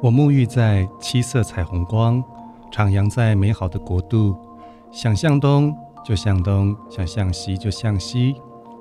[0.00, 2.22] 我沐浴在七色彩虹光，
[2.70, 4.36] 徜徉在美好的国度。
[4.92, 8.36] 想向东就向东，想向西就向西，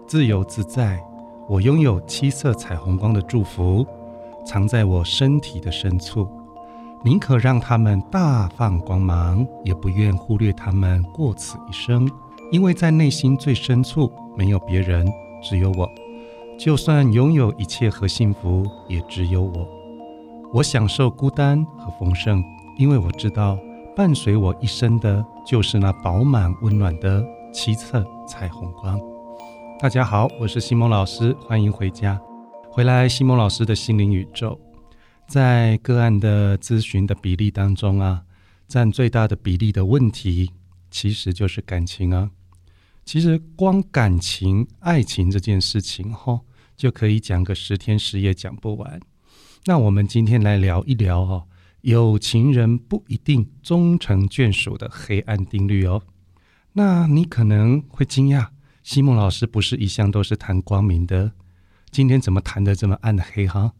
[0.05, 1.03] 自由自在。
[1.49, 3.83] 我拥有七色彩虹光的祝福，
[4.45, 6.29] 藏在我身体的深处。
[7.03, 12.07] 宁可让他们大放光芒，也不愿忽略他们过此一生。
[12.51, 15.11] 因为在内心最深处，没有别人，
[15.41, 15.89] 只有我。
[16.59, 19.67] 就算拥有一切和幸福，也只有我。
[20.53, 22.41] 我享受孤单和丰盛，
[22.77, 23.59] 因为我知道
[23.93, 27.21] 伴随我一生的就是那饱满温暖的
[27.53, 28.97] 七色彩虹光。
[29.77, 32.19] 大家好，我是西蒙老师，欢迎回家。
[32.71, 34.57] 回来，西蒙老师的心灵宇宙，
[35.27, 38.23] 在个案的咨询的比例当中啊，
[38.69, 40.49] 占最大的比例的问题，
[40.89, 42.31] 其实就是感情啊。
[43.03, 46.39] 其实光感情、爱情这件事情，吼，
[46.77, 48.97] 就可以讲个十天十夜讲不完。
[49.65, 51.47] 那我们今天来聊一聊哦，
[51.81, 56.01] 有情人不一定终成眷属的黑暗定律哦。
[56.73, 58.47] 那你可能会惊讶，
[58.83, 61.31] 西蒙老师不是一向都是谈光明的，
[61.91, 63.73] 今天怎么谈的这么暗黑哈？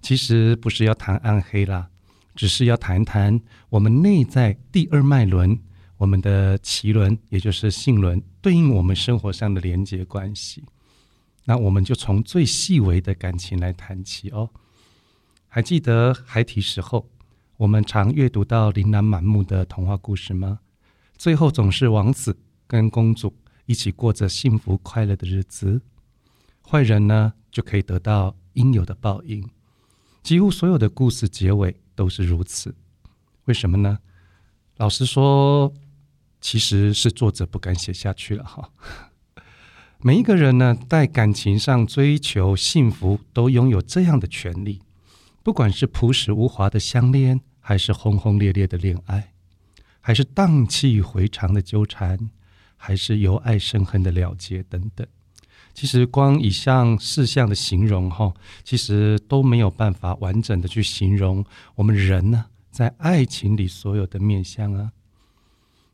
[0.00, 1.88] 其实不是要谈暗黑啦，
[2.34, 5.58] 只是要谈谈我们内在第二脉轮，
[5.98, 10.64] 我们的脐轮，也就是性轮，对应我们生活上的连接关系。
[11.44, 14.48] 那我们就从最细微的感情来谈起哦。
[15.56, 17.08] 还记得孩提时候，
[17.56, 20.58] 我们常阅读到琳琅满目的童话故事吗？
[21.16, 25.80] 最后总是王子跟公主一起过着幸福快乐的日子，
[26.62, 29.48] 坏人呢就可以得到应有的报应。
[30.22, 32.74] 几乎所有的故事结尾都是如此。
[33.46, 34.00] 为什么呢？
[34.76, 35.72] 老实说，
[36.38, 38.68] 其实是作者不敢写下去了哈。
[40.02, 44.82] 每一个人呢，在感情上追求幸福，都拥有这样的权利。
[45.46, 49.32] 不管是朴实无华的相恋，还是轰轰烈烈的恋爱，
[50.00, 52.18] 还是荡气回肠的纠缠，
[52.76, 55.06] 还是由爱生恨的了结等等，
[55.72, 58.34] 其实光以上四项的形容，哈，
[58.64, 61.44] 其实都没有办法完整的去形容
[61.76, 64.90] 我们人呢在爱情里所有的面相啊。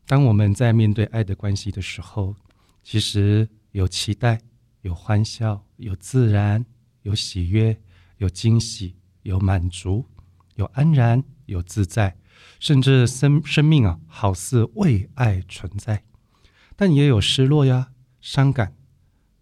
[0.07, 2.35] 当我们在面对爱的关系的时候，
[2.81, 4.41] 其实有期待，
[4.81, 6.65] 有欢笑，有自然，
[7.03, 7.79] 有喜悦，
[8.17, 8.95] 有惊喜。
[9.23, 10.05] 有满足，
[10.55, 12.17] 有安然，有自在，
[12.59, 16.03] 甚至生生命啊，好似为爱存在。
[16.75, 17.91] 但也有失落呀，
[18.21, 18.75] 伤感，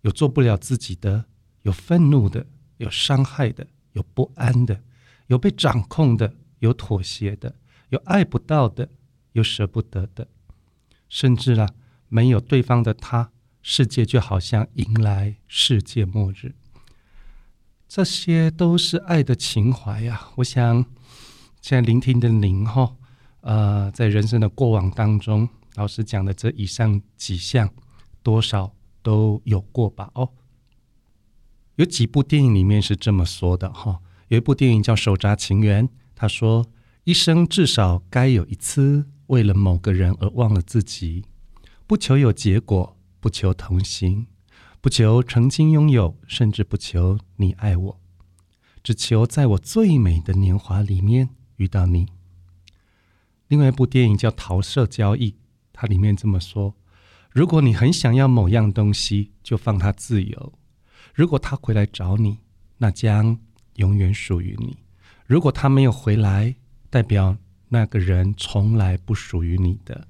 [0.01, 1.25] 有做不了自己的，
[1.63, 2.47] 有愤怒的，
[2.77, 4.83] 有伤害的，有不安的，
[5.27, 7.55] 有被掌控的，有妥协的，
[7.89, 8.89] 有爱不到的，
[9.33, 10.27] 有舍不得的，
[11.07, 11.69] 甚至啊，
[12.09, 13.31] 没有对方的他，
[13.61, 16.55] 世界就好像迎来世界末日。
[17.93, 20.29] 这些都是爱的情怀呀！
[20.35, 20.85] 我想，
[21.61, 22.95] 现在聆听的您哈，
[23.41, 27.69] 呃，在人生的过往当中，老师讲的这以上几项，
[28.23, 30.09] 多少都有过吧？
[30.13, 30.29] 哦，
[31.75, 33.99] 有几部电影里面是这么说的哈。
[34.29, 35.85] 有一部电影叫《手札情缘》，
[36.15, 36.65] 他说
[37.03, 41.25] ：“一生至少该有一次，为了某个人而忘了自己，
[41.85, 44.27] 不求有结果，不求同行。”
[44.81, 48.01] 不求曾经拥有，甚至不求你爱我，
[48.81, 52.07] 只求在我最美的年华里面遇到你。
[53.47, 55.31] 另外一部电影叫《桃色交易》，
[55.71, 56.73] 它里面这么说：
[57.29, 60.51] 如果你很想要某样东西，就放它自由；
[61.13, 62.39] 如果他回来找你，
[62.79, 63.37] 那将
[63.75, 64.77] 永远属于你；
[65.27, 66.55] 如果他没有回来，
[66.89, 67.37] 代表
[67.69, 70.07] 那个人从来不属于你的。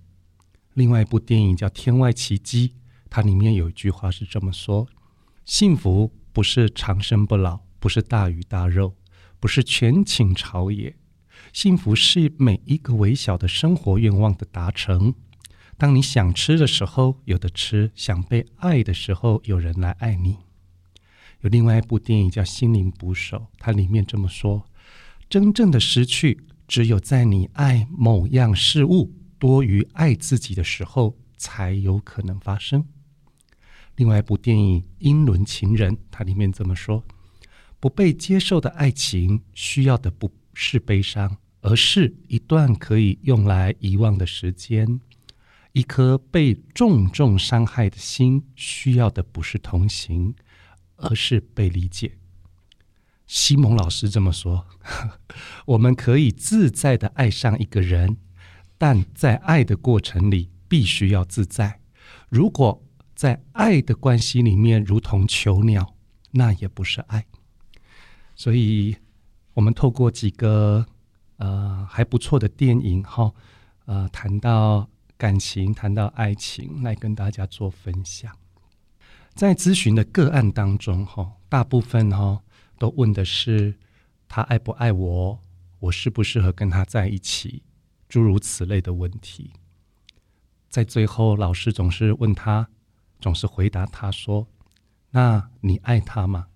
[0.74, 2.70] 另外一部电影叫《天外奇迹》。
[3.12, 4.88] 它里面有一句话是这么说：
[5.44, 8.96] 幸福不是长生不老，不是大鱼大肉，
[9.38, 10.96] 不是权倾朝野。
[11.52, 15.14] 幸福是每一个微小的生活愿望的达成。
[15.78, 20.38] 当你想吃的时候有的吃，想被爱的时候有人来爱你。
[21.42, 24.66] 有另外一部电影叫《心灵捕手》，它里面这么说：
[25.28, 32.86] 真正的失去，只有在你爱某样事物多于爱自己的时候，才有可能发生。
[33.96, 37.04] 另外一部电影《英伦情人》，它里面这么说：
[37.80, 45.00] 不被接受的爱情需要的不是悲伤，而是一段可以用来遗忘的时间；
[45.74, 50.34] 一颗被重重伤害的心需要的不是同行，
[50.98, 52.18] 而是被理解。
[53.28, 54.66] 西蒙老师这么说：
[55.68, 58.18] 我们可以自在的爱上一个人，
[58.78, 61.80] 但在爱的过程里必须要自在。
[62.28, 62.84] 如果
[63.22, 65.94] 在爱的关系里面，如同囚鸟，
[66.32, 67.24] 那也不是爱。
[68.36, 68.98] 所以，
[69.54, 70.84] 我们透过几个
[71.38, 73.32] 呃还不错的电影哈，
[73.86, 74.90] 呃谈到
[75.20, 78.36] 感情，谈到爱情，来跟大家做分享。
[79.36, 82.42] 在咨询的个案当中哈，大部分哈
[82.80, 83.76] 都问的是
[84.28, 85.40] 他爱不爱我，
[85.78, 87.62] 我适不适合跟他在一起，
[88.10, 89.52] 诸如此类的问题。
[90.72, 92.68] 在最后，老师总是问他，
[93.22, 94.48] 总是回答他说
[95.12, 96.48] ：“那你爱他吗？”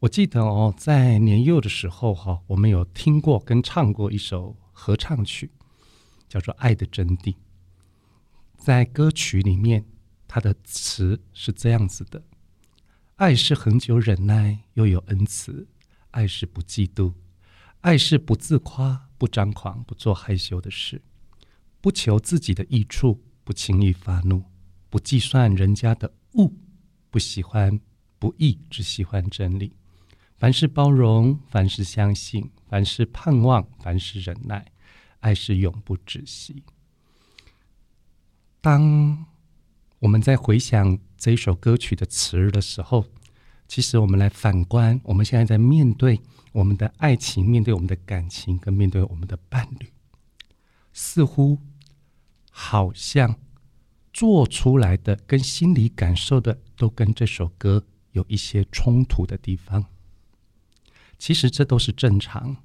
[0.00, 5.50] 我记得哦，在年幼的时候哈，我们有听过跟唱过一首合唱曲，
[6.28, 7.32] 叫做《爱的真谛》。
[8.56, 9.84] 在歌曲里面，
[10.28, 12.22] 它的词是这样子的
[13.16, 15.66] ：“爱是恒久忍耐，又有恩慈；
[16.12, 17.14] 爱是不嫉妒，
[17.80, 21.02] 爱是不自夸，不张狂，不做害羞的事。”
[21.80, 24.42] 不求自己的益处，不轻易发怒，
[24.88, 26.50] 不计算人家的恶，
[27.10, 27.78] 不喜欢
[28.18, 29.74] 不义，只喜欢真理。
[30.36, 34.72] 凡事包容，凡事相信，凡事盼望，凡事忍耐。
[35.20, 36.62] 爱是永不止息。
[38.60, 39.26] 当
[39.98, 43.06] 我们在回想这一首歌曲的词的时候，
[43.68, 46.20] 其实我们来反观，我们现在在面对
[46.52, 49.92] 我们的爱情，面对我们的感情，跟面对我们的伴侣，
[50.92, 51.58] 似乎。
[52.56, 53.40] 好像
[54.12, 59.84] 做出来的跟心里感受的都跟这首歌有一些冲突的地方。
[61.18, 62.56] 其实这都是正常，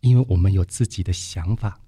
[0.00, 1.80] 因为我们有自己的想法，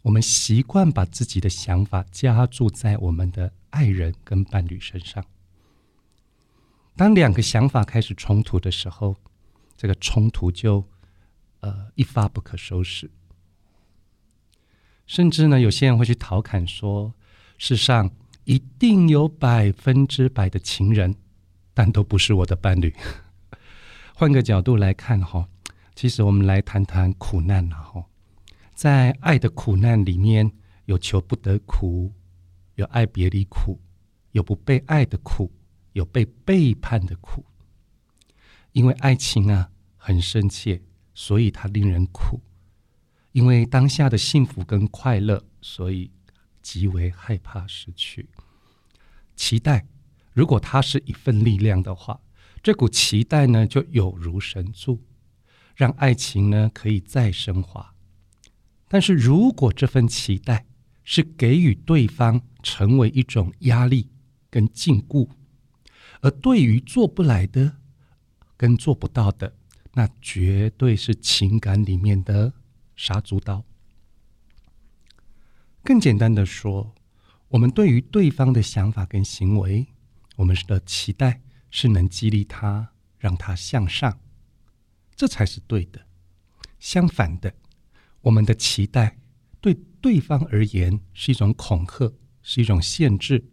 [0.00, 5.22] 我们习惯把自己的想法加注在我们的爱人跟伴侣身上。
[6.96, 9.14] 当两个想法开始冲突的时候，
[9.76, 10.82] 这个冲突就
[11.60, 13.10] 呃一发不可收拾。
[15.06, 17.14] 甚至呢，有些人会去调侃说
[17.58, 18.10] ：“世上
[18.44, 21.14] 一定有百分之百的情人，
[21.72, 22.92] 但都不是我的伴侣。
[24.14, 25.48] ”换个角度来看哈，
[25.94, 28.04] 其实我们来谈谈苦难了哈。
[28.74, 30.50] 在爱的苦难里面，
[30.86, 32.12] 有求不得苦，
[32.74, 33.80] 有爱别离苦，
[34.32, 35.52] 有不被爱的苦，
[35.92, 37.44] 有被背叛的苦。
[38.72, 40.82] 因为爱情啊很深切，
[41.14, 42.40] 所以它令人苦。
[43.36, 46.10] 因为当下的幸福跟快乐，所以
[46.62, 48.30] 极为害怕失去。
[49.36, 49.86] 期待，
[50.32, 52.18] 如果它是一份力量的话，
[52.62, 55.02] 这股期待呢，就有如神助，
[55.74, 57.92] 让爱情呢可以再升华。
[58.88, 60.64] 但是如果这份期待
[61.04, 64.08] 是给予对方成为一种压力
[64.48, 65.28] 跟禁锢，
[66.22, 67.76] 而对于做不来的
[68.56, 69.52] 跟做不到的，
[69.92, 72.54] 那绝对是情感里面的。
[72.96, 73.64] 杀猪刀。
[75.84, 76.94] 更简单的说，
[77.46, 79.86] 我们对于对方的想法跟行为，
[80.34, 84.18] 我们的期待是能激励他，让他向上，
[85.14, 86.06] 这才是对的。
[86.80, 87.54] 相反的，
[88.22, 89.18] 我们的期待
[89.60, 93.44] 对对方而言是一种恐吓，是一种限制，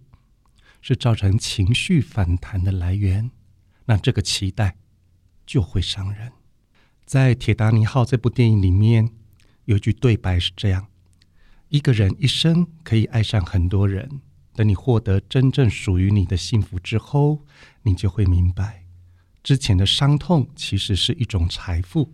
[0.82, 3.30] 是造成情绪反弹的来源。
[3.86, 4.78] 那这个期待
[5.46, 6.32] 就会伤人。
[7.06, 9.12] 在《铁达尼号》这部电影里面。
[9.66, 10.88] 有句对白是这样：
[11.70, 14.22] 一个人一生可以爱上很多人，
[14.54, 17.46] 等你获得真正属于你的幸福之后，
[17.84, 18.86] 你就会明白，
[19.42, 22.14] 之前的伤痛其实是一种财富，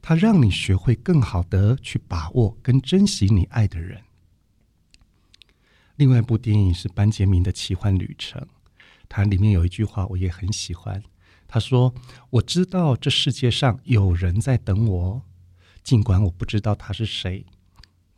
[0.00, 4.02] 它让你学会更好的去把握跟珍惜你爱的人。
[5.96, 8.46] 另外一部电影是班杰明的奇幻旅程，
[9.08, 11.02] 它里面有一句话我也很喜欢，
[11.46, 11.94] 他说
[12.30, 15.22] ：“我知道这世界上有人在等我。”
[15.88, 17.46] 尽管我不知道他是谁，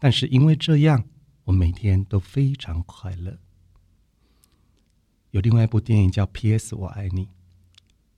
[0.00, 1.04] 但是因为这样，
[1.44, 3.38] 我每天都非常快乐。
[5.30, 6.74] 有另外一部电影叫《P.S.
[6.74, 7.26] 我爱你》，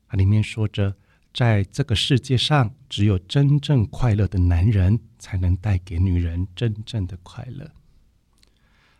[0.09, 0.97] 它里面说着，
[1.35, 7.71] 在这个世界上，只有真正快乐的男人才能带给女人真正的快乐。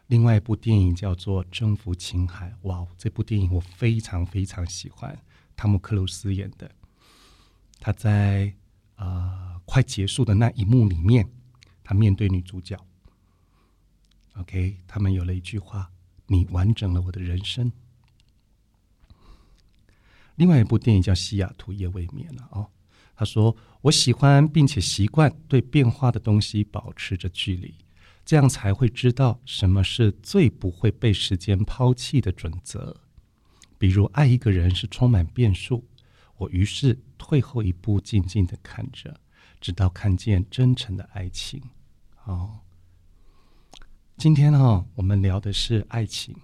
[0.09, 5.19] 另外一部电影叫做《征服情海》，哇，这部电影我非常非常喜欢，
[5.57, 6.71] 汤姆克鲁斯演的，
[7.81, 8.53] 他在
[8.97, 9.52] 啊。
[9.65, 11.29] 快结束的那一幕里面，
[11.83, 12.79] 他面对女主角
[14.37, 15.91] ，OK，他们有了一句话
[16.29, 17.73] ：“你完整了我的人生。”
[20.37, 22.71] 另外一部电影叫《西雅图夜未眠》了哦。
[23.15, 27.77] 他说：“我喜欢并且习惯对变化的东西保持着距离，
[28.25, 33.01] 这样才会知道什么是最不会被时间抛弃的准则。
[33.79, 35.87] 比如爱一个人是充满变数，
[36.39, 39.21] 我于是退后一步，静静的看着。”
[39.63, 41.63] 直到看见真诚的爱情。
[42.17, 42.65] 好，
[44.17, 46.35] 今天哈，我们聊的是爱情。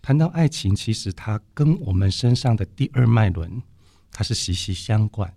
[0.00, 3.62] 谈到爱情，其实它跟我们身上的第二脉轮，
[4.10, 5.36] 它是息息相关。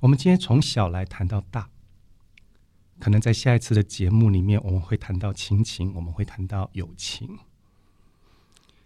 [0.00, 1.70] 我们今天从小来谈到大，
[3.00, 7.38] 可能在下一次的节目里面，我们会谈到亲情，我们会谈到友情。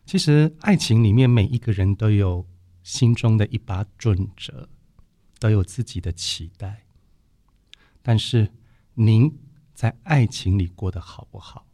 [0.06, 2.46] 其实，爱情里面每一个人都有
[2.84, 4.68] 心中的一把准则，
[5.42, 6.86] 都有自己的期待。
[8.00, 8.52] 但是，
[8.94, 9.40] 您
[9.74, 11.66] 在爱情里过得好不好？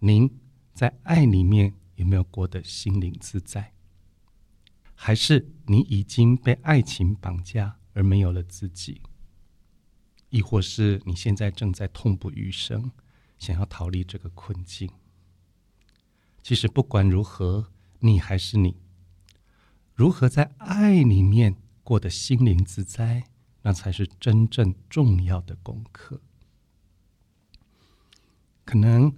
[0.00, 0.38] 您
[0.74, 3.72] 在爱里面有没有过得心灵自在？
[4.94, 9.00] 还是你已经被爱情绑架而没有了自己？
[10.28, 12.92] 亦或是你现在正在痛不欲生，
[13.38, 14.90] 想要逃离这个困境？
[16.42, 18.76] 其实不管如何，你还是你。
[19.94, 21.56] 如何在爱里面
[21.90, 23.24] 过得心灵自在，
[23.62, 26.20] 那才是真正重要的功课。
[28.64, 29.12] 可能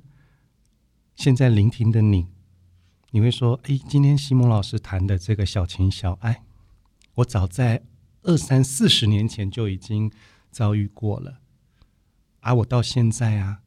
[1.14, 2.29] 现在聆听的你，
[3.11, 6.45] 你会说：“哎，今天西蒙老师谈的这个小情小爱，
[7.17, 7.85] 我早在
[8.23, 10.11] 二三四十年前就已经
[10.50, 11.41] 遭遇过了，
[12.41, 13.61] 而我到现在啊，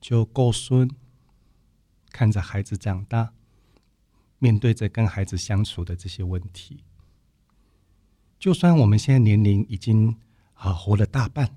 [0.00, 0.88] 就够孙。”
[2.12, 3.32] 看着孩子长大，
[4.38, 6.84] 面对着跟孩子相处的这些问题，
[8.38, 10.16] 就算我们现在年龄已经
[10.54, 11.56] 啊活了大半，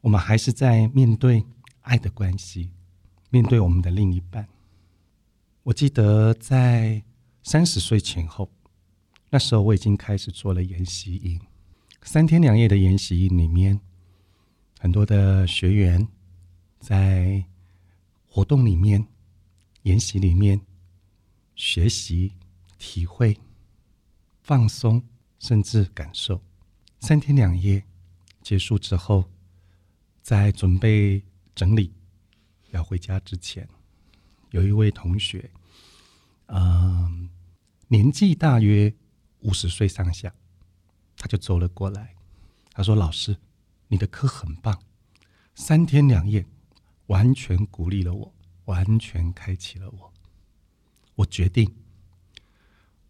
[0.00, 1.44] 我们还是在面对
[1.82, 2.70] 爱的关系，
[3.30, 4.48] 面对我们的另一半。
[5.62, 7.02] 我记得在
[7.42, 8.50] 三十岁前后，
[9.30, 11.40] 那时候我已经开始做了研习营，
[12.02, 13.80] 三天两夜的研习营里面，
[14.78, 16.06] 很多的学员
[16.78, 17.44] 在。
[18.34, 19.06] 活动里面，
[19.82, 20.58] 研习里面，
[21.54, 22.32] 学习、
[22.78, 23.36] 体会、
[24.40, 25.02] 放松，
[25.42, 26.40] 甚至感受。
[27.00, 27.84] 三天两夜
[28.40, 29.28] 结束之后，
[30.22, 31.22] 在准备
[31.54, 31.92] 整理
[32.70, 33.68] 要回家之前，
[34.52, 35.50] 有一位同学，
[36.46, 37.28] 嗯，
[37.88, 38.94] 年纪大约
[39.40, 40.32] 五十岁上下，
[41.16, 42.14] 他就走了过来，
[42.72, 43.36] 他说：“老师，
[43.88, 44.80] 你的课很棒，
[45.54, 46.46] 三天两夜。”
[47.06, 48.34] 完全鼓励了我，
[48.64, 50.12] 完全开启了我。
[51.16, 51.74] 我决定，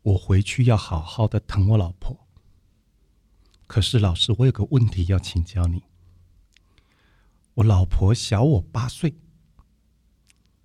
[0.01, 2.22] 我回去要好好的疼我老婆。
[3.73, 5.83] 可是老师，我有个问题要请教你。
[7.55, 9.15] 我老婆小我八岁，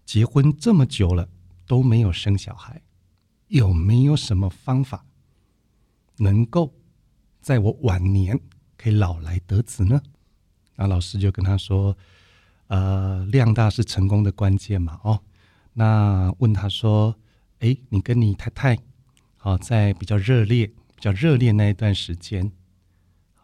[0.05, 1.29] 结婚这么久了
[1.65, 2.81] 都没有生小孩，
[3.47, 5.05] 有没有什么方法
[6.17, 6.73] 能够
[7.39, 8.37] 在我晚年
[8.75, 10.01] 可以老来得子呢？
[10.75, 11.97] 那老师就跟他说。
[12.67, 14.99] 呃，量大是成功的关键嘛？
[15.05, 15.23] 哦，
[15.71, 17.15] 那问他说
[17.59, 18.77] ：“哎，你跟你太太，
[19.37, 22.51] 好在比较热烈、比较热烈那一段时间，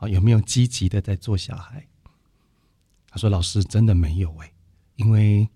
[0.08, 1.86] 有没有积极的在做小孩？”
[3.10, 4.52] 他说：“老师真的没有哎，
[4.96, 5.48] 因为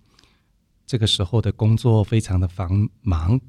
[0.85, 2.69] 这个时候的工作非常的繁
[3.01, 3.39] 忙，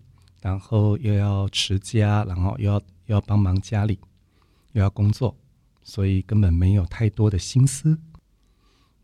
[0.40, 2.76] 然后又要持家，然后又要
[3.06, 3.98] 又要帮忙家里，
[4.72, 5.36] 又要工作，
[5.82, 7.98] 所以根本没有太多的心思。”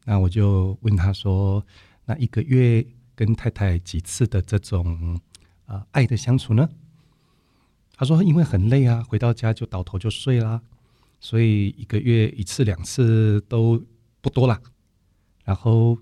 [0.06, 1.64] 那我就问他说
[2.06, 5.20] ：“那一个月跟太太几次的这种
[5.66, 6.68] 啊爱的相处呢？”
[7.96, 10.60] 他说：“因为很累啊，回到家就倒头就睡啦，
[11.24, 13.82] 所以一个月一次两次都
[14.20, 14.60] 不多啦。”
[15.42, 15.98] 然后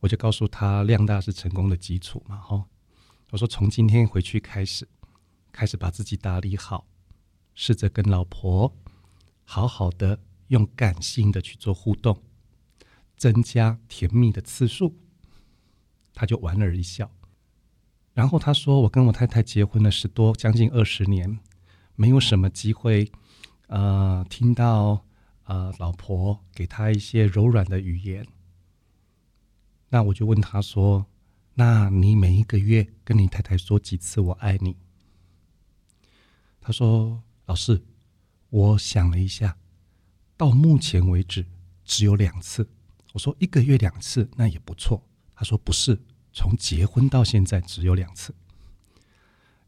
[0.00, 2.64] 我就告诉他：“量大是成功的基础嘛，哈。”
[3.30, 4.88] 我说：“从今天回去开始，
[5.52, 6.86] 开始把自己打理好，
[7.54, 8.74] 试着跟老婆
[9.44, 10.18] 好好的
[10.48, 12.22] 用感性的去做互动。”
[13.18, 14.96] 增加甜蜜的次数，
[16.14, 17.10] 他就莞尔一笑。
[18.14, 21.38] 然后他说：“我跟我太太结婚了十多，将近二十年，
[21.96, 23.12] 没有什么机会，
[23.66, 25.04] 呃，听到
[25.44, 28.26] 呃老婆给他一些柔软的语言。”
[29.90, 31.06] 那我就问他说
[31.54, 34.76] ：“那你每一个月跟你太太说几次我爱你？”
[36.60, 37.82] 他说：“老师，
[38.50, 39.56] 我想了一下，
[40.36, 41.46] 到目前为止
[41.84, 42.68] 只有两次。”
[43.14, 45.02] 我说一个月两次那也不错。
[45.34, 45.98] 他说不是，
[46.32, 48.34] 从结婚到现在只有两次，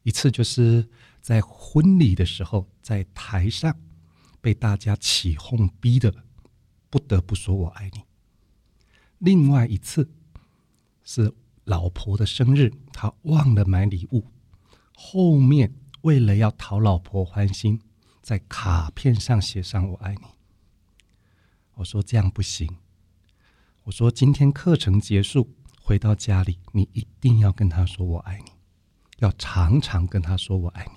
[0.02, 0.88] 一次就是
[1.20, 3.74] 在婚礼的时候，在台上
[4.40, 6.14] 被大家起哄逼的，
[6.90, 8.02] 不得不说我爱你。
[9.18, 10.10] 另外一次
[11.02, 14.24] 是老婆的生日，他忘了买礼物，
[14.94, 17.80] 后面为了要讨老婆欢心，
[18.22, 20.22] 在卡片上写上我爱你。
[21.74, 22.76] 我说这样不行。
[23.84, 28.52] 我说：“今天课程结束，回到家里，你一定要跟他说我爱你，
[29.18, 30.92] 要常常跟他说我爱你。”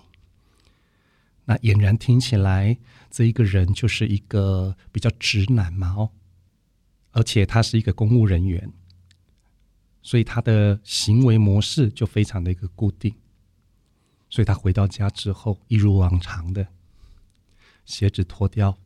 [1.45, 2.77] 那俨然听起来，
[3.09, 6.11] 这一个人就是一个比较直男嘛，哦，
[7.11, 8.71] 而且他是一个公务人员，
[10.01, 13.13] 所以他的行为模式就非常的一个固定。
[14.29, 16.65] 所以他回到家之后，一如往常的
[17.83, 18.77] 鞋子脱掉，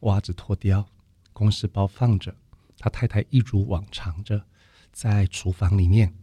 [0.00, 0.88] 袜子脱掉，
[1.32, 2.36] 公事包放着，
[2.78, 4.44] 他太太一如往常着
[4.92, 6.14] 在厨房里面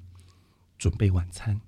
[0.78, 1.60] 准备晚餐。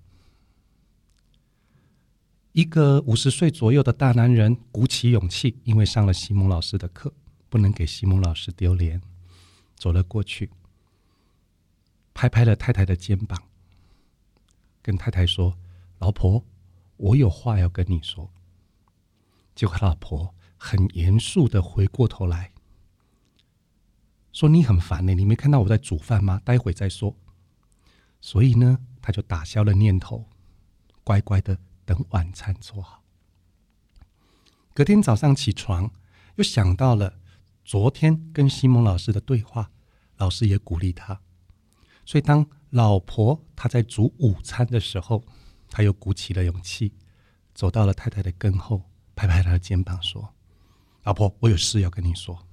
[2.53, 7.13] 一个五十岁左右的大男人鼓起勇气，因为上了西蒙老师的课，
[7.49, 8.99] 不能给西蒙老师丢脸，
[9.75, 10.49] 走了过去，
[12.15, 13.43] 拍拍了太太的肩膀，
[14.81, 15.55] 跟太太说
[15.99, 16.43] ：“老婆，
[16.95, 18.31] 我有话要跟你说。”
[19.53, 22.51] 结果老婆很严肃的回过头来
[24.31, 26.41] 说：“你很烦呢，你没看到我在煮饭吗？
[26.43, 27.15] 待会再说。”
[28.19, 30.25] 所以呢，他就打消了念头，
[31.03, 31.59] 乖乖的。
[31.87, 33.01] 等晚餐做好。
[34.73, 35.89] 隔天早上起床，
[36.35, 37.17] 又想到了
[37.63, 39.71] 昨天跟西蒙老师的对话，
[40.17, 41.21] 老师也鼓励他，
[42.05, 45.23] 所以当老婆她在煮午餐的时候，
[45.69, 46.93] 他又鼓起了勇气，
[47.55, 48.83] 走到了太太的跟后，
[49.15, 50.35] 拍拍她的肩膀说
[51.03, 52.45] ：“老婆，我有事要跟你说。”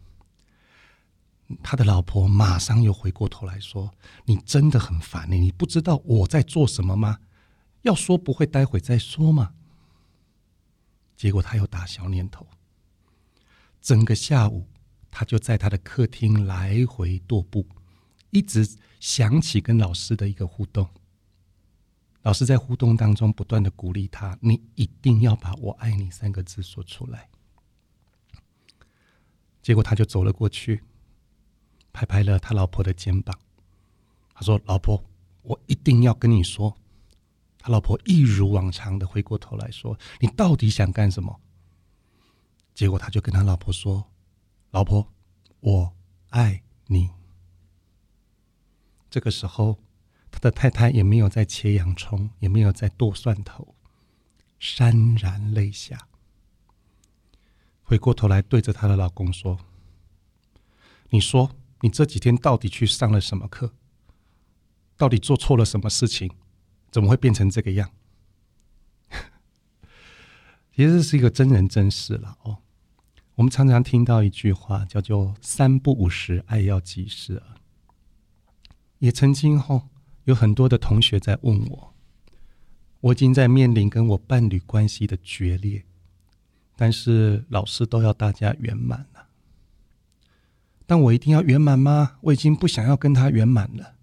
[1.62, 3.90] 他的老婆马上又回过头来说
[4.24, 7.18] ：“你真的很烦你，你不知道我在做什么吗？”
[7.84, 9.54] 要说不会，待会再说嘛。
[11.16, 12.46] 结果他又打消念头，
[13.80, 14.66] 整个下午
[15.10, 17.66] 他就在他的客厅来回踱步，
[18.30, 18.68] 一直
[19.00, 20.88] 想起跟老师的一个互动。
[22.22, 27.28] 老师在互动当中不断的鼓励他：“你一定要把我爱你三个字说出来。”
[29.62, 30.82] 结果他就走了过去，
[31.92, 33.38] 拍拍了他老婆的肩膀，
[34.32, 35.04] 他说：“老婆，
[35.42, 36.74] 我一定要跟你说。”
[37.64, 41.40] 他老婆一如往常的回过头来说：“你到底想干什么？”
[42.74, 44.12] 结果他就跟他老婆说
[44.70, 45.10] ：“老婆，
[45.60, 45.96] 我
[46.28, 47.08] 爱你。”
[49.08, 49.78] 这个时候，
[50.30, 53.74] 他的太太也没有再切洋葱，也没有再剁蒜头，
[54.60, 56.08] 潸然泪下，
[57.82, 59.58] 回过头来对着他的老公说
[61.08, 63.72] ：“你说，你这几天到底去上了什么课？
[64.98, 66.30] 到底做错了什么事情？”
[66.94, 67.90] 怎么会变成这个样？
[70.72, 72.58] 其实是一个真人真事了哦。
[73.34, 77.42] 我们常常听到一句话，叫做“三不五时，爱要及时”。
[79.00, 79.88] 也曾经后
[80.22, 81.94] 有很多的同学在问我，
[83.00, 85.84] 我已经在面临跟我伴侣关系的决裂，
[86.76, 89.26] 但是老师都要大家圆满了，
[90.86, 92.18] 但我一定要圆满吗？
[92.20, 93.93] 我已经不想要跟他圆满了。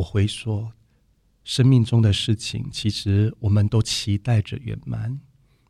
[0.00, 0.72] 我会说，
[1.44, 5.20] 生命中的事情，其实我们都期待着圆满，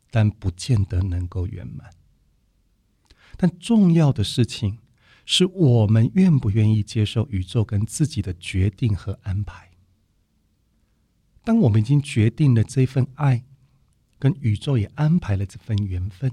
[0.09, 1.89] 但不见得能够圆满。
[3.35, 4.79] 但重要的事情，
[5.25, 9.71] 是我们愿不愿意接受宇宙跟自己的决定和安排。
[11.43, 13.43] 当我们已经决定了这份爱，
[14.17, 16.31] 跟宇宙也安排了这份缘分，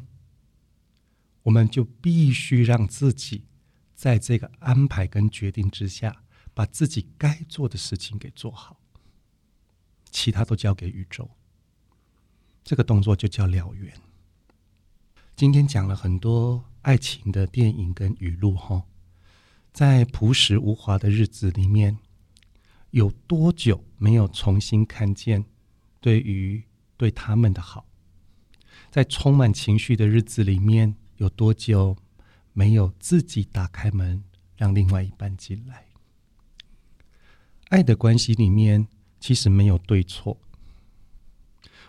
[1.45, 3.47] 我们就必须让自己
[3.95, 6.23] 在这个安排跟决定之下。
[6.59, 8.81] 把自己该做的事情给做好，
[10.11, 11.31] 其他都交给宇宙。
[12.65, 13.95] 这个动作就叫了缘。
[15.37, 18.83] 今天讲了很多爱情的电影跟语录，哈，
[19.73, 21.97] 在朴实无华的日子里面，
[22.91, 25.45] 有多久没有重新看见
[26.01, 26.65] 对于
[26.97, 27.87] 对他们的好？
[28.91, 31.97] 在充满情绪的日子里面，有多久
[32.53, 34.25] 没有自己打开门，
[34.57, 35.87] 让另外一半进来？
[37.69, 38.89] 爱的关系里面
[39.21, 40.39] 其实没有对错，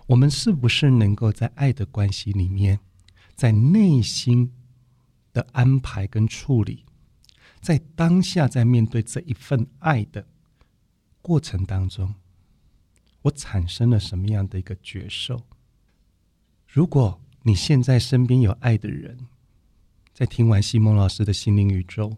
[0.08, 2.80] 我们是不是能够在爱的关系里面，
[3.36, 4.52] 在内心
[5.32, 6.84] 的安排跟处理，
[7.62, 10.26] 在当下在面对这一份爱的
[11.22, 12.16] 过程当中，
[13.22, 15.44] 我产生了什么样的一个觉受？
[16.68, 19.28] 如果你现在身边有爱的人，
[20.14, 22.18] 在听完西蒙老师的心灵宇宙，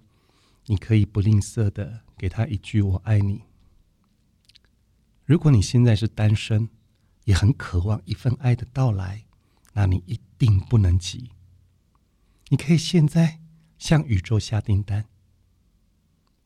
[0.66, 3.44] 你可以不吝啬的给他一句“我爱你”。
[5.26, 6.70] 如果你现在是单身，
[7.26, 9.26] 也很渴望一份爱的到来，
[9.74, 11.30] 那你一定不能急。
[12.50, 13.40] 你可以现在
[13.78, 15.06] 向宇宙下订单，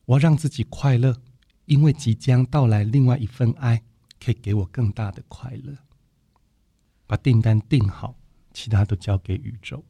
[0.04, 1.20] 我要让自己快乐，
[1.64, 3.82] 因为即将到来另外一份爱，
[4.20, 5.78] 可以给我更大的快乐。
[7.06, 8.16] 把订单定好，
[8.52, 9.84] 其他都交给宇宙。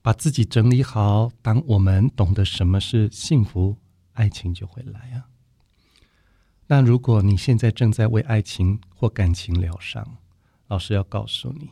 [0.00, 3.76] 把自己整理好，当我们懂得什么是幸福，
[4.12, 5.28] 爱情就会来啊。
[6.70, 10.18] 那如果你现在正在为爱情或感情疗伤，
[10.66, 11.70] 老师要告诉你，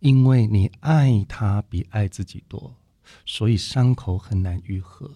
[0.00, 2.76] 因为你爱他比爱自己多，
[3.24, 5.10] 所以伤口很难愈合。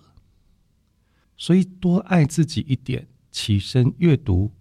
[1.37, 4.52] 所以多爱自己一点，起身阅读、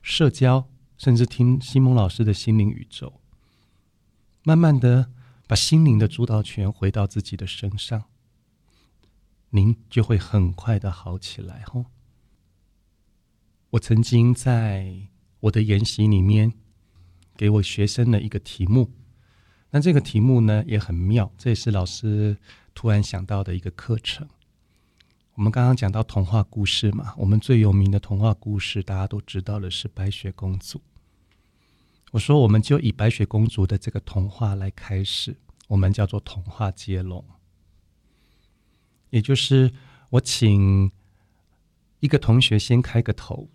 [0.00, 3.20] 社交，甚至听西蒙老师的心灵宇宙，
[4.44, 5.10] 慢慢的
[5.48, 8.04] 把心灵的主导权回到自己的身上，
[9.50, 11.64] 您就会很快的好起来。
[11.66, 11.86] 吼！
[13.72, 14.94] 我曾经在
[15.40, 16.52] 我的研习里面
[17.38, 18.90] 给我学生的一个题目，
[19.70, 22.36] 那这个题目呢也很妙，这也是老师
[22.74, 24.28] 突然想到的一个课程。
[25.36, 30.78] 我们刚刚讲到童话故事嘛，我们最有名的童话故事大家都知道的是白雪公主。
[32.10, 35.34] 我说，我们就以白雪公主的这个童话来开始，
[35.68, 37.24] 我们叫做童话接龙，
[39.08, 39.72] 也就是
[40.10, 40.92] 我请
[42.00, 43.48] 一个同学先开个头，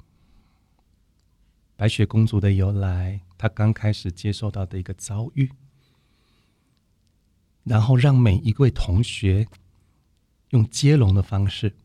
[1.78, 5.50] 白雪公主的由来，她刚开始接受到的一个遭遇，
[7.64, 9.48] 然后让每一位同学。
[10.52, 11.76] 用接龙的方式，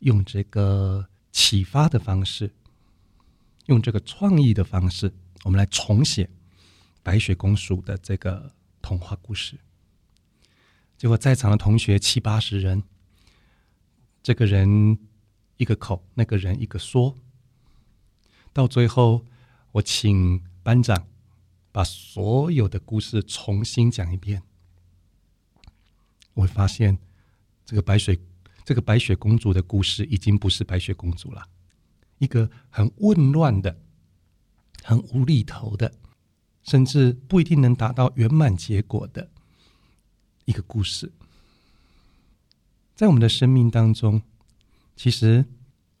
[0.00, 2.52] 用这个启发的方式，
[3.64, 5.10] 用这个创意的方式，
[5.44, 6.28] 我们来重写
[7.02, 9.58] 白雪公主的这个童话故事。
[10.98, 12.82] 结果在场的同学七八十人，
[14.22, 14.98] 这个人
[15.56, 17.16] 一个口，那个人一个说，
[18.52, 19.24] 到最后，
[19.72, 21.06] 我请班长
[21.70, 24.42] 把所有的故事重新讲一遍，
[26.34, 26.98] 我发现。
[27.64, 28.18] 这个白雪，
[28.64, 31.48] 这个白雪公主的故事已经不是白雪公主了，
[32.18, 33.80] 一个很混乱的、
[34.82, 35.94] 很无厘头的，
[36.64, 39.30] 甚至不一定能达到圆满结果的
[40.44, 41.12] 一个故事。
[42.94, 44.20] 在我们的生命当中，
[44.96, 45.46] 其实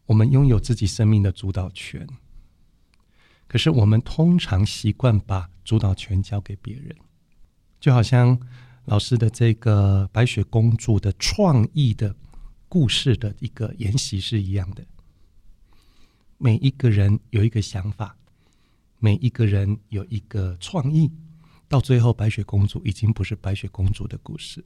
[0.06, 2.06] 我们拥有自己生命的主导权，
[3.52, 6.96] 可是我们通常习惯把主导权交给别人，
[7.78, 8.40] 就好像。
[8.86, 12.16] 老师的这个白雪公主的创意的
[12.68, 14.84] 故事的一个研习是一样的。
[16.36, 18.16] 每一个人有一个想法，
[18.98, 21.08] 每一个人有一个创意，
[21.68, 24.64] 到最后白雪公主已经不是白雪公主的故事。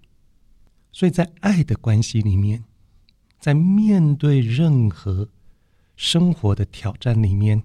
[0.92, 2.64] 所以在爱的关系里面，
[3.38, 5.28] 在面对任何
[5.94, 7.62] 生活的挑战里面，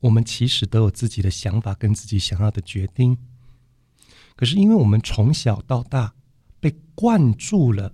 [0.00, 3.18] 我们其实都有自己的想法跟自己想要的决定。
[4.36, 6.14] 可是，因为我们从小到大
[6.60, 7.92] 被灌注了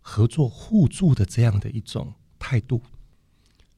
[0.00, 2.82] 合作互助的这样的一种态度，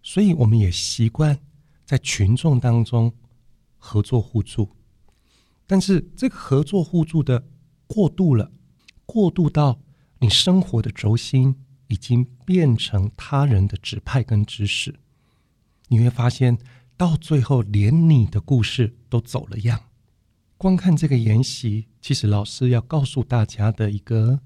[0.02, 1.38] 所以我们也习惯
[1.84, 3.14] 在群众当中
[3.76, 4.68] 合作互助。
[5.66, 7.46] 但是，这个合作互助的
[7.86, 8.50] 过度了，
[9.06, 9.80] 过度到
[10.18, 11.54] 你生活的轴心
[11.86, 14.98] 已经变成他人的指派跟指使，
[15.88, 16.58] 你会发现，
[16.96, 19.80] 到最后连你的故事都走了样。
[20.56, 24.40] 光看这个研习，其实老师要告诉大家的一个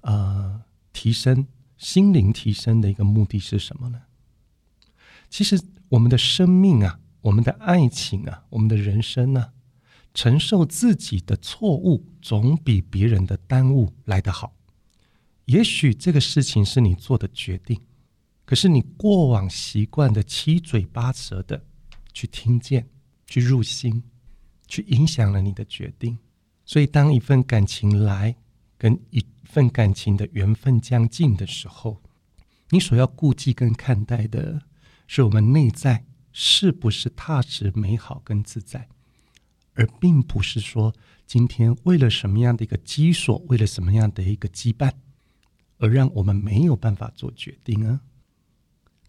[0.00, 1.46] 呃提升
[1.78, 4.02] 心灵提升的一个目的是什么呢？
[5.30, 9.52] 其实我们的生命啊，我们的爱情啊，我们的人生呢，
[10.12, 14.54] 承受自己的错误总比别人的耽误来得好。
[15.44, 17.80] 也许这个事情是你做的决定，
[18.44, 21.64] 可是你过往习惯的七嘴八舌的
[22.12, 22.88] 去听见，
[23.26, 24.02] 去入心。
[24.68, 26.16] 去影响了你的决定，
[26.64, 28.34] 所以当一份感情来，
[28.78, 32.00] 跟一份感情的缘分将近的时候，
[32.70, 34.62] 你所要顾忌跟看待的
[35.06, 38.88] 是我们内在是不是踏实、美好跟自在，
[39.74, 40.94] 而并不是说
[41.26, 44.90] 今天为了什么样的一个基础，为了什么样的一个羁绊，
[45.76, 48.00] 而让我们没有办法做决定啊。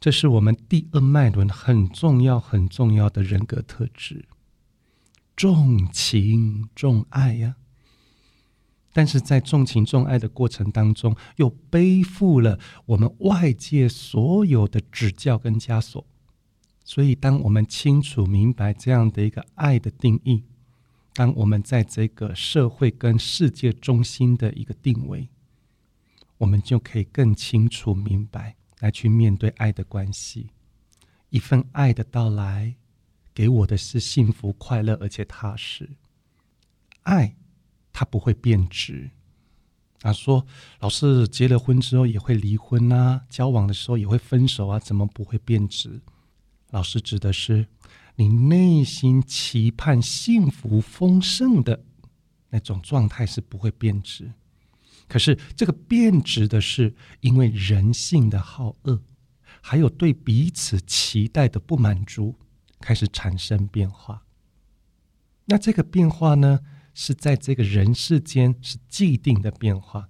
[0.03, 4.25] 这是我们第二脉轮很重要、很重要的人格特质。
[5.33, 7.55] 重情重爱呀，
[8.91, 16.05] 但是在重情重爱的过程当中，又背负了我们外界所有的指教跟枷锁。
[16.83, 20.43] 所以，当我们清楚明白这样的一个爱的定义，
[21.13, 25.29] 当我们在这个社会跟世界中心的一个定位，
[26.39, 30.49] 我们就可以更清楚明白来去面对爱的关系，
[31.29, 32.75] 一份爱的到来。
[33.33, 35.89] 给我的是幸福、快乐，而且踏实。
[37.03, 37.35] 爱，
[37.93, 39.09] 它不会变质。
[40.01, 40.45] 啊，说
[40.81, 46.01] 老师结了婚之后也会离婚啊，交往的时候也会分手啊，怎么不会变质？
[46.71, 47.65] 老师指的是
[48.17, 51.85] 你内心期盼幸福丰盛的
[52.49, 54.33] 那种状态是不会变质。
[55.13, 58.99] 可是这个变质的是因为人性的好恶，
[59.62, 62.36] 还有对彼此期待的不满足。
[62.82, 64.23] 开始产生变化，
[65.45, 66.60] 那这个变化呢，
[66.95, 70.10] 是在这个人世间是既定的变化，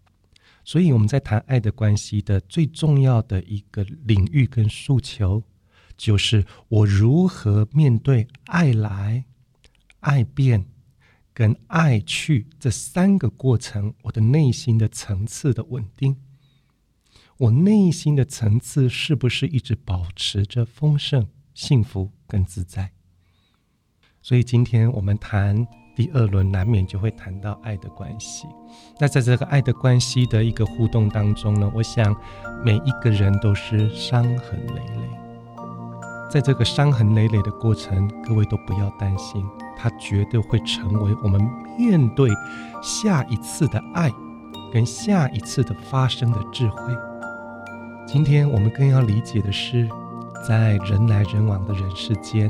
[0.63, 5.43] 所以我们在谈爱的关系的最重要的一个领域跟诉求，
[5.97, 9.25] 就是我如何面对爱来
[9.99, 10.65] 爱变，
[11.33, 16.17] 跟爱去这三个过程，我的内心的层次的稳定，
[17.37, 22.91] 我内心的层次是不是一直保持着丰盛、幸福跟自在？
[24.21, 28.47] 所以今天我们谈第二轮，难免就会谈到爱的关系。
[28.99, 32.15] 那在这个爱的关系的一个互动当中呢，我想
[32.63, 35.22] 每一个人都是伤痕累累。
[36.33, 39.45] 在这个伤痕累累的过程，各位都不要担心。
[39.77, 41.39] 它绝对会成为我们
[41.77, 42.27] 面对
[42.81, 44.11] 下一次的爱，
[44.73, 46.91] 跟下一次的发生的智慧。
[48.07, 49.87] 今天我们更要理解的是，
[50.47, 52.49] 在人来人往的人世间，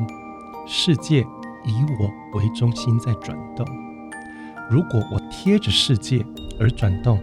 [0.65, 1.19] 世界
[1.65, 3.67] 以我为中心在转动。
[4.69, 6.25] 如果我贴着世界
[6.57, 7.19] 而转动，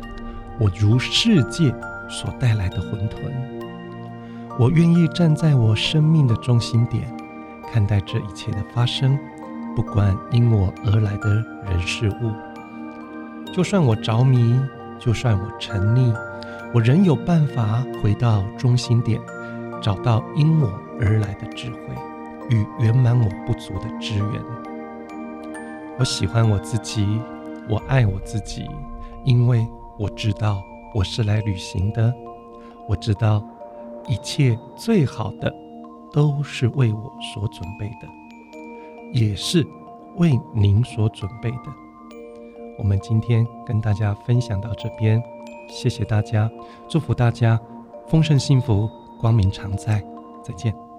[0.59, 1.75] 我如世界
[2.07, 3.60] 所带来的混沌。
[4.61, 7.11] 我愿意站在我生命的中心点，
[7.73, 9.19] 看待这一切的发生。
[9.75, 12.31] 不管因我而来的人事物，
[13.55, 14.61] 就算我着迷，
[14.99, 16.15] 就算我沉溺，
[16.75, 19.19] 我仍有办法回到中心点，
[19.81, 20.71] 找到因我
[21.01, 21.79] 而来的智慧
[22.51, 24.43] 与圆满我不足的资源。
[25.99, 27.19] 我喜欢我自己，
[27.67, 28.69] 我爱我自己，
[29.25, 29.67] 因为
[29.99, 30.63] 我知道
[30.95, 32.13] 我是来旅行的，
[32.87, 33.43] 我知道
[34.11, 35.55] 一切最好的
[36.13, 38.09] 都是为我所准备的。
[39.13, 39.67] 也是
[40.17, 41.73] 为您所准备的。
[42.79, 45.23] 我们今天跟大家分享到这边，
[45.69, 46.51] 谢谢大家，
[46.89, 47.61] 祝福大家
[48.07, 48.89] 丰盛幸福，
[49.21, 50.03] 光明常在，
[50.45, 50.90] 再见。